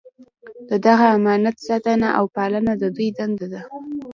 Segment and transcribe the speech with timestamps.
[0.69, 3.61] د دغه امانت ساتنه او پالنه د دوی دنده ده.